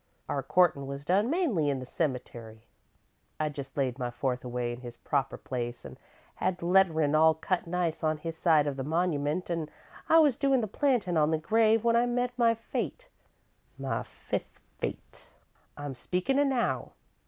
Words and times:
"Our 0.27 0.41
courtin' 0.41 0.87
was 0.87 1.05
done 1.05 1.29
mainly 1.29 1.69
in 1.69 1.77
the 1.77 1.85
cemetery. 1.85 2.65
I'd 3.39 3.53
just 3.53 3.77
laid 3.77 3.99
my 3.99 4.09
fourth 4.09 4.43
away 4.43 4.73
in 4.73 4.81
his 4.81 4.97
proper 4.97 5.37
place 5.37 5.85
an' 5.85 5.99
had 6.37 6.57
the 6.57 6.65
letterin' 6.65 7.13
all 7.13 7.35
cut 7.35 7.67
nice 7.67 8.03
on 8.03 8.17
his 8.17 8.35
side 8.35 8.65
of 8.65 8.77
the 8.77 8.83
monumint, 8.83 9.51
an' 9.51 9.69
I 10.09 10.17
was 10.17 10.37
doin' 10.37 10.61
the 10.61 10.67
plantin' 10.67 11.17
on 11.17 11.29
the 11.29 11.37
grave 11.37 11.83
when 11.83 11.95
I 11.95 12.07
met 12.07 12.31
my 12.35 12.55
fate 12.55 13.09
my 13.77 14.01
fifth 14.01 14.59
fate, 14.79 15.29
I'm 15.77 15.93
speakin' 15.93 16.39
of 16.39 16.47
now. 16.47 16.93